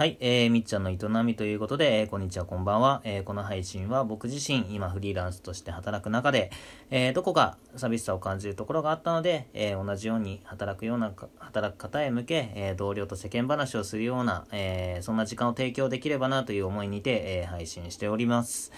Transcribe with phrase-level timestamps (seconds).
[0.00, 3.02] はい、えー、みっちゃんの営みということで、えーこんにちは、こんばんは。
[3.04, 6.50] えーこの配信は僕自身、今フリーランスとして働く中で、
[6.88, 18.72] えーどこか寂しさを感じるところがあったので、えー同じように働くような、働く方へ向け、えー同僚と世間話をするような、えーそんな時間を提供できればなという思いにて、えー配信しております。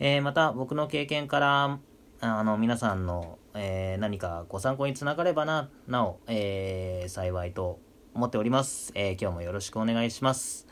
[0.00, 1.78] えーまた、僕の経験から、
[2.20, 7.78] あの、皆さんの、えー何かご参考につながればな、なお、えー幸いと
[8.14, 8.92] 思っております。
[8.94, 10.66] えー今日もよろしくお願いします。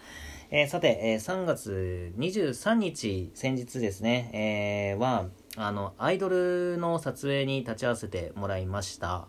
[0.51, 9.27] えーさて、えー3月23日、先日ですね、えーは、あの、アイドルの撮影に立ち会わせてもらいました。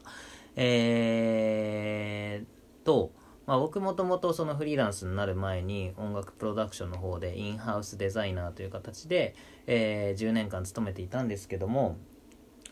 [0.56, 3.12] えーと、
[3.48, 9.34] まあ、僕もともとそのフリーランスになる前に音楽プロダクションの方でインハウスデザイナーという形で、
[9.66, 11.98] えー10年間勤めていたんですけども、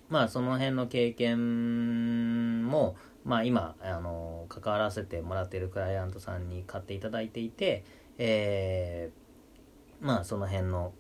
[0.10, 7.84] まあその辺の経験も、まあ今、あの、関わらせてもらってるクライアントさんに買っていただいていて、
[8.18, 9.22] えー
[10.02, 10.94] まあその辺の、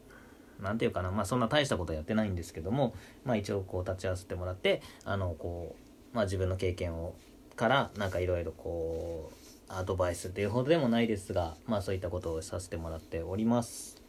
[0.59, 2.93] なんていうかな、まあそんな大したことやってないんですけども、
[3.25, 5.75] まあ一応こう立ち会わせてもらって、あの、こ
[6.13, 7.15] う、まあ自分の経験を、
[7.55, 14.00] から、なんかいろいろこう、アドバイスっていうほどでもないですが、まあそういったことをさせてもらっております。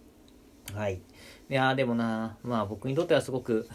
[0.75, 0.95] はい。
[1.51, 3.69] いやでもな、まあ僕にとってはすごく、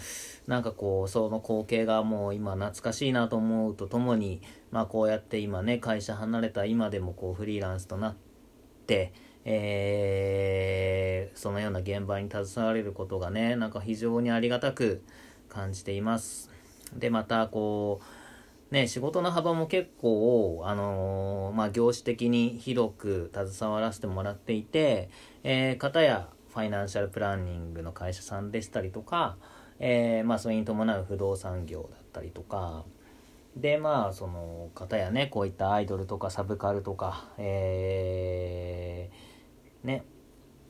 [0.48, 8.16] なんかこう、その光景がもう今懐かしいなと思うとともに、まあこうやって今ね、会社離れた今でもこうフリーランスとなっ
[8.88, 9.14] て、
[9.46, 15.04] えーそのような現場に携われることがね、なんか非常にありがたく
[15.50, 16.50] 感じています。
[16.96, 18.02] で、またこ
[18.72, 25.10] う、ね、仕事の幅も結構、あのーまあ、業種的に広く携わらせてもらっていて、
[25.44, 29.38] えー、方やファイナンシャルプランニングの会社さんでしたりとか、
[29.77, 32.83] えーまあ、それに伴う不動産業だったりとか、
[33.55, 40.03] で、まあ、その方やね、こういったアイドルとかサブカルとか、えーね、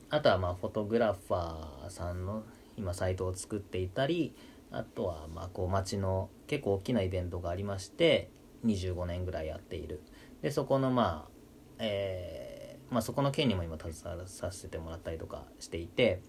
[0.09, 2.43] あとはまあフォトグラファーさんの
[2.75, 4.35] 今サイトを作っていたり
[4.71, 8.29] あとはまあこう街の結構大きなイベントがありまして
[8.65, 10.01] 25年ぐらいやっている。
[10.41, 11.31] でそこのまあ
[11.79, 12.46] えー
[12.89, 16.21] まあそこの件にも今携わらさせてもらったりとかしていて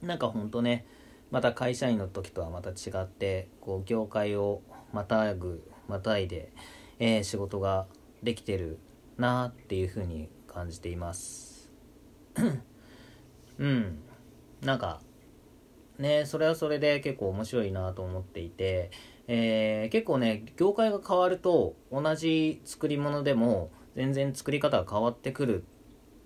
[0.00, 0.86] なんかほんとね
[1.30, 4.60] また会社員の時とはまた違ってこう業界を
[4.92, 6.52] またぐまたいで、
[6.98, 7.86] えー仕事が
[8.22, 8.78] できてる
[9.16, 11.70] なっていうふうに感じています。
[13.58, 13.98] うん。
[14.60, 15.00] なんか
[15.98, 18.90] ねそれはそれで結構面白いなと思っていて、
[19.26, 25.64] えー結構ね業界が変わると同じ作り物でも全然作り方が変わってくる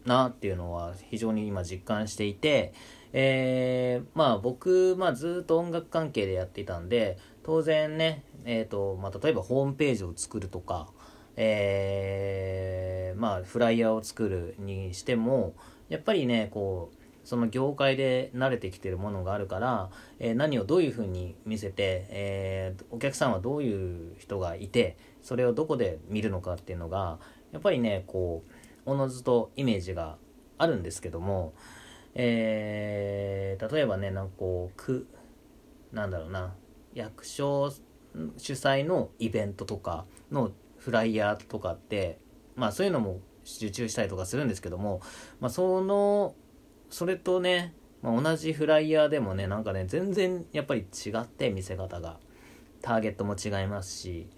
[0.07, 2.73] なっていうのは非常に今実感していて、
[3.13, 10.89] えーまあ僕、まあ、ずっと音楽関係でやっていたんで当然ね、えーとまあ、例えばホームページを作るとか、
[11.37, 15.55] えーまあフライヤーを作るにしても
[15.89, 16.97] やっぱりねこう
[17.27, 27.19] その業界で慣れてきてるものがあるから、えー何をどういうふうに見せて、えーお客さんはどういう人がいてそれをどこで見るのかっていうのが
[27.53, 28.51] やっぱりねこう
[28.87, 30.17] おのずとイメージが
[30.59, 31.53] あるんですけども、
[32.15, 35.07] えー例えばねなんかこうく
[35.93, 36.55] なんだろうな
[36.95, 37.73] 役所
[38.37, 42.19] 主催のイベントとかのフライヤーとかって
[42.55, 45.01] まあそういうのも受注したりとかするんですけども、
[45.41, 46.35] まあ、その
[46.91, 52.19] それとね、まあ、同じフライヤーでもねなんかね全然やっぱり違って見せ方が。
[52.87, 54.29] ターゲットも違いますし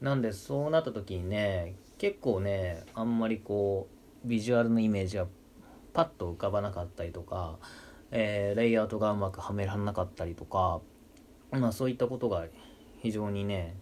[0.00, 3.88] なんでそうなった時にね結構ねあんまりこ
[4.24, 5.26] うビジュアルのイメージが
[5.92, 7.58] パッと浮かばなかったりとか、
[8.10, 10.80] えーレイアウトがうまくはめられなかったりとか
[11.50, 12.46] まあそういったことが
[13.00, 13.76] 非常にね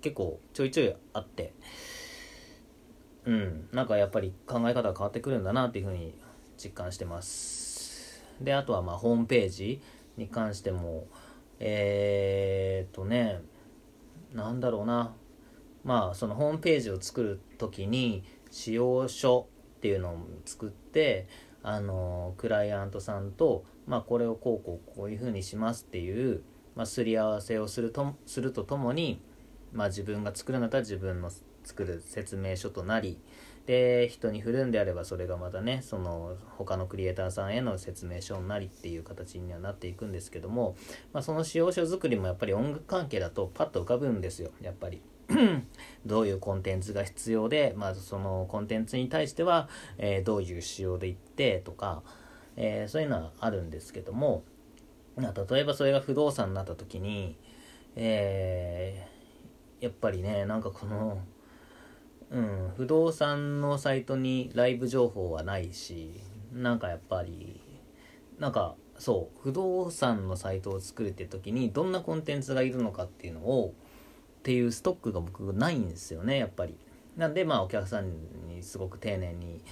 [0.00, 1.54] 結構ちょいちょいあって
[3.24, 6.14] うんなんかやっぱり考え方が変わってくるんだなっていうふうに
[6.62, 8.24] 実感してます。
[8.40, 9.80] であとはまあホームページ
[10.16, 11.06] に関しても
[11.60, 13.40] えー、っとね
[14.32, 15.14] なんだろうな
[15.84, 19.46] まあそのホームページを作る時に使用書
[19.76, 21.28] っていうのを作って
[21.62, 26.42] あのクライアントさんと、まあ、これをこうこうこういうふうにしますっていう、
[26.76, 29.20] まあ、すり合わせをするとするとともに、
[29.72, 31.30] まあ、自分が作るんだったら自分の
[31.64, 33.18] 作る説明書となり
[33.66, 40.76] で人に振るんであればそれがまたねその他のクリエイターさんへの説明書になりっていう形にはなっていくんですけども、
[41.14, 45.00] まあ、その使用書作りもやっぱり音楽関係だとパッと浮かぶんですよやっぱり。
[46.06, 49.68] どういうコンテンツが必要で、まずそのコンテンツに対しては、
[49.98, 52.02] えーどういう仕様でいってとか、
[52.56, 54.42] えーそういうのはあるんですけども、
[55.16, 57.36] 例えばそれが不動産になった時に、
[57.96, 59.14] えー
[59.84, 61.18] やっぱりねなんかこの
[62.30, 66.22] うん不動産のサイトにライブ情報はないし
[66.52, 67.60] なんかやっぱり
[68.38, 73.74] なんかそう不動産のサイトを作るって時にどんなコンテンツがいるのかっていうのを
[74.44, 76.76] っていうストックが僕ないんですよねやっぱり。
[77.16, 78.10] なんでまあお客さん
[78.46, 79.62] にすごく丁寧に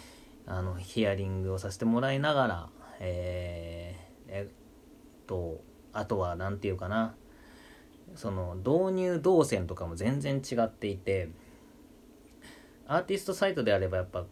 [0.47, 5.61] あのヒアリングをさせてもらいながらえー、えっと
[5.93, 7.15] あとは何て言うかな
[8.15, 11.29] その導入動線とかも全然違っていて
[12.87, 14.25] アーティストサイトであればやっぱ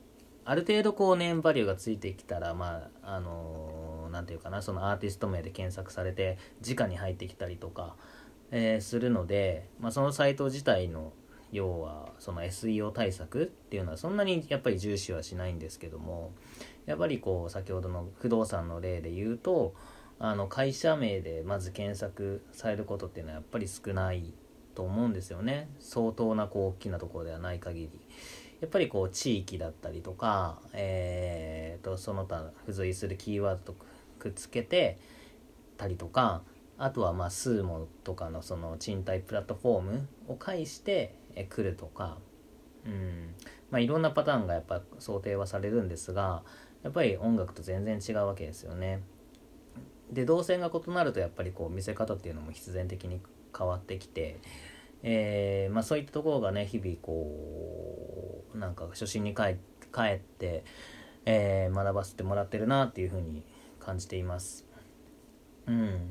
[0.47, 7.95] ある程度こうネームバリューがついてきたらまああの何、て言うかなそのアーティスト名で検索されて直に入ってきたりとか、
[8.51, 11.13] えー、するので、まあ、そのサイト自体の
[11.53, 16.33] 要はその SEO 対策っていうのはそんなにやっぱり重視はしないんですけども
[16.87, 19.75] やっぱりこう先ほどの不動産の例で言うと
[20.19, 24.33] あの会社名でまず検索されることっていうのはやっぱり少ない
[24.75, 25.69] と思うんですよね。
[25.81, 27.91] 相当なこう大きなところではない限り。
[28.61, 33.77] やっぱりこう地域だったりとか、えーと、その他付随するキーワードと
[34.19, 34.99] くっつけて
[35.79, 36.43] たりとか
[36.83, 41.15] あとはまあスーモとかのその賃貸プラットフォームを介して
[41.51, 42.17] 来るとか、
[42.87, 43.35] うん
[43.71, 46.43] まあ、いろんなパターンがやっぱ想定はされるんですが
[46.83, 49.03] やっぱり音楽と全然違うわけですよね。
[50.11, 53.21] で動線が異なるとやっぱりこう見せ方っていうのも必然的に
[53.57, 54.41] 変わってきて、
[55.03, 59.57] えー、まあ、そういったところがね日々こうなんか初心に帰っ
[60.17, 60.65] て、
[61.27, 63.45] えー、学ばせてもらってるなっていうふうに
[63.79, 64.67] 感じています。
[65.67, 66.11] うん、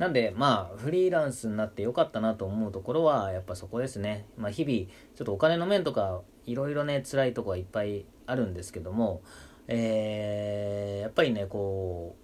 [0.00, 4.24] なんでまあフリーランスになってよかったなと思うところはやっぱそこですね。
[4.38, 9.20] まあ、日々ちょっとお金の面とかいろいろね辛いとこはいっぱいあるんですけども、
[9.68, 12.16] えー、やっぱりねこ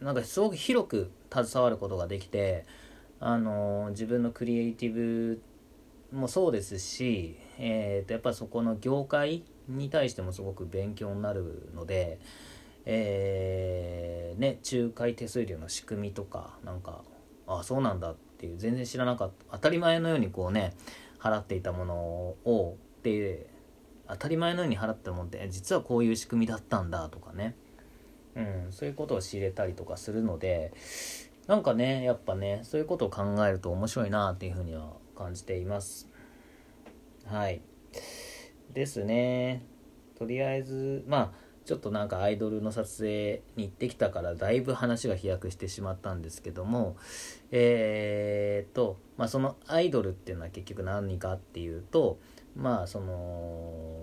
[0.00, 2.66] うなんかすごく広く携わることができて
[3.20, 5.40] あの自分のクリエイティブ
[6.10, 12.18] もそうですし、えー、とやっぱそこの業界に対してもすごく勉強になるので、
[12.90, 17.02] えー、ね、仲介手数料の仕組みとかなんか
[17.46, 19.44] あそうなんだっていう全然知らなかった。
[19.52, 20.72] 当たり前のようにこうね
[21.18, 23.46] 払っていたものをっていう
[24.08, 27.54] 当たり前のように払ったもんって実はこういう仕組みだったんだとかね、
[28.34, 30.72] うん、そういうことを知れたりとかするので
[31.46, 36.08] なんかねやっぱねそういうことを考えると面白いなっていうふうには感じています。
[37.26, 37.60] はい。
[38.72, 39.62] ですね。
[40.18, 46.96] とりあえずまあちょっとなんかアイドルの撮影に行ってきたからだいぶ話が飛躍してしまったんですけども
[47.50, 52.18] えー、っとまあそのアイドルっていうのは結局何かっていうと
[52.56, 53.98] まあその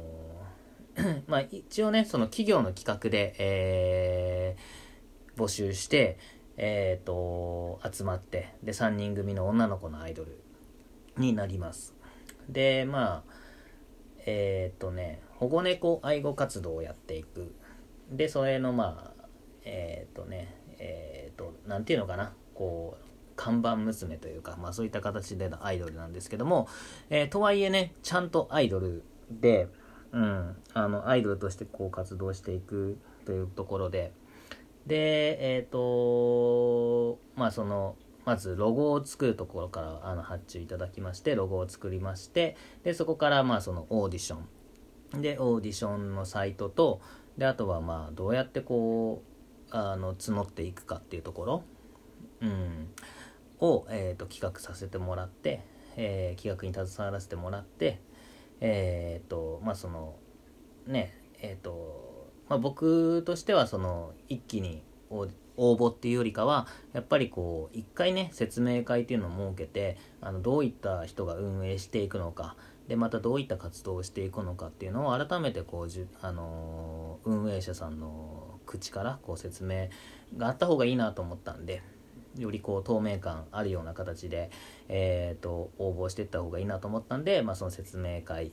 [1.26, 6.20] まあ一応ねその企業の企画で、えー、募集して
[6.58, 10.40] えっ、と、集まって、で、3人組の女の子のアイドル
[11.18, 11.94] になります。
[12.48, 13.34] で、まあ、
[14.26, 17.54] えっ、とね、保護猫愛護活動をやっていく。
[18.10, 19.26] で、それの、まあ、
[19.64, 23.06] えっ、ー、とね、えっ、と、なんていうのかな、こう、
[23.36, 26.68] 看板娘というか、まあそういった形でのアイドルなんですけども、
[27.12, 29.68] えー、とはいえね、ちゃんとアイドルで、
[30.14, 34.14] うん、あの、アイドルとしてこう活動していくというところで、
[34.88, 44.48] で、えっ、と、まあその、まずロゴを作るところからあの発注いただきまして、ロゴを作りまして、で、そこからまあそのオーディション。
[45.14, 47.02] で、オーディションのサイトと、
[47.38, 49.24] で、あとはまあどうやってこ
[49.72, 51.64] う、あの、募っていくかっていうところ、
[52.42, 52.90] うん、
[53.60, 55.62] を、えーと、企画させてもらって、
[55.96, 58.00] えー、企画に携わらせてもらって、
[58.62, 60.16] えっ、ー、と、まあその、
[60.88, 62.16] ね、えっ、ー、と、
[62.50, 72.56] まあ、僕としてはその一気に応募っていうよりかはやっぱりこう一回ね説明会っていうのを設けてあのどういった人が運営していくのか
[72.88, 79.90] でまたどういった活動をしていくのかっていうのを改めてこうじ、あの、運営者さんの口からこう説明
[80.38, 81.82] があった方がいいなと思ったんで
[82.38, 84.52] よりこう透明感あるような形で、
[84.90, 88.52] えーと、応募していった方がいいなと思ったんで、まあ、その説明会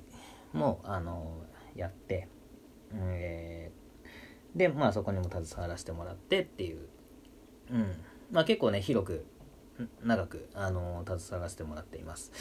[0.53, 1.43] も、あの、
[1.75, 2.29] やって、
[2.95, 3.83] えー
[4.55, 6.89] でまあそこにも携わらせてもらってっていう、
[7.71, 7.87] うん。
[8.31, 9.27] まあ、結構ね広く
[10.05, 12.33] 長く、あのー、携わらせてもらっています。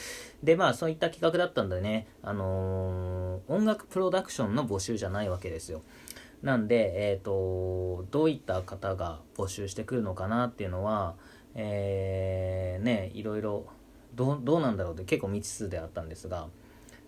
[0.42, 5.82] でまあそういった企画だったんでね、あのー、音楽プロダクションの募集じゃないわけですよ。
[6.42, 11.14] なんで、えーと、どういった方が募集してくるのかなっていうのは、
[11.54, 13.66] えー、ねいろいろ
[14.14, 16.48] どうなんだろうって結構未知数であったんですが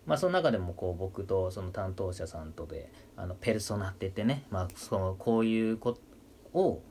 [0.07, 5.99] まあ、その中でもこう僕とその担当者さんとであのペルソナって言ってね、まあ、そのこういう子
[6.53, 6.83] を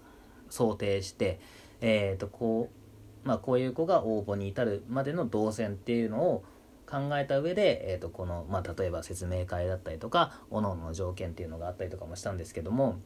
[0.50, 1.40] 想定して、
[1.82, 2.83] えー、とこう
[3.24, 6.44] まあ、こういう子が応募に至るまでの動線っていうのを
[6.86, 13.00] 考えた上で、えー、とこの、まあ、例えば説明会だったりとか各々の条件っていうのがあったりとかもしたんですけども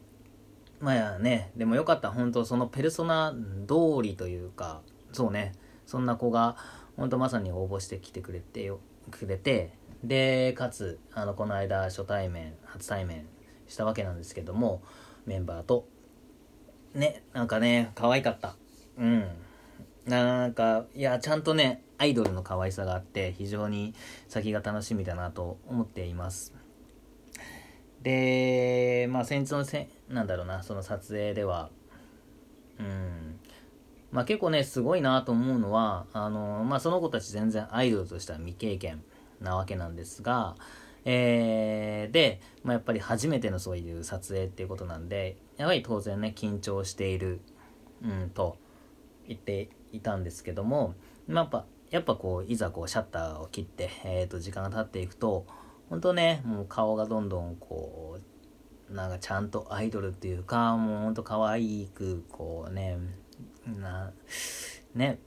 [0.79, 2.11] まあねでもよかった。
[2.11, 3.33] 本当そのペルソナ
[3.67, 4.81] 通りというか
[5.11, 5.53] そうね。
[5.85, 6.57] そんな子が
[6.97, 9.71] 本当まさに応募してきてくれてよくれて
[10.03, 13.25] でかつあのこの間初対面初対面
[13.67, 14.83] したわけなんですけども
[15.25, 15.87] メンバーと。
[16.93, 18.55] ねなんかね可愛かった。
[18.97, 19.27] うん。
[20.07, 23.93] なんかいやちゃんとねアイドルの可愛さがあって非常に
[24.29, 26.53] 先が楽しみだなと思っています。
[28.01, 31.69] でまあ先日のせなんだろうなその撮影では
[32.79, 33.39] うん。
[34.11, 39.03] まあ結構ねすごいなと思うのはあのまあその子たち全然アイドルとしては未経験
[39.41, 40.55] なわけなんですが
[41.09, 47.39] えー、で、まあ、やっぱり初めてのそういう撮影っていうことなんでやはり当然ね緊張している、
[48.03, 48.57] うん、と
[49.27, 50.95] 言っていたんですけども、
[51.27, 55.45] まあ、やっぱやっぱこういざこうシャッターを切って、えー、と時間が経っていくと
[55.89, 58.19] 本当ねもう顔がどんどんこ
[58.89, 62.97] うなんかちゃんとアイドルっていうかもうほんと可愛くこうね
[63.65, 64.11] な
[64.95, 65.19] ね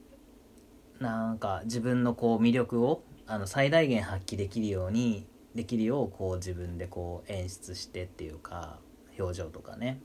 [0.99, 5.25] なんか自分のこう魅力をあの最大限発揮できるように
[5.55, 8.79] できるようこう自分でこう演出してっていうか
[9.17, 9.99] 表情とかね。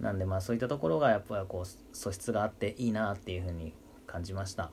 [0.00, 3.72] なんでまあそういったところがやっぱりこう素質があっていいなっていうふうに
[4.06, 4.70] 感じました。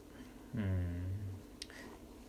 [0.55, 1.03] うん。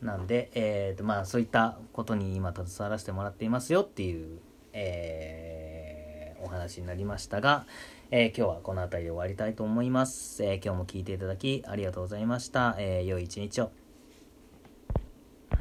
[0.07, 4.39] なんでえーとまあそういったことに今携わらせてもらっていますよっていう
[4.75, 7.65] えー、お話になりましたが、
[8.11, 13.71] えー、今日はこの辺りで終わりたいと思います、えー、今日も聞いていただきありがとうございました、えー、良い一日を